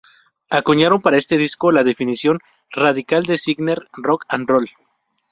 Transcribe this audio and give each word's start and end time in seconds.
Acuñaron 0.49 1.03
para 1.03 1.17
este 1.19 1.37
disco 1.37 1.71
la 1.71 1.83
definición 1.83 2.39
"radical 2.71 3.21
designer 3.21 3.87
rock 3.93 4.25
and 4.29 4.49
roll". 4.49 4.67